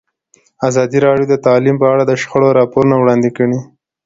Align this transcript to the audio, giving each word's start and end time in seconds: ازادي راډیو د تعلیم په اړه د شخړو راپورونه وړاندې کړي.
ازادي 0.69 0.99
راډیو 1.05 1.27
د 1.29 1.35
تعلیم 1.45 1.75
په 1.79 1.87
اړه 1.93 2.03
د 2.05 2.11
شخړو 2.21 2.49
راپورونه 2.59 2.95
وړاندې 2.97 3.29
کړي. 3.37 3.59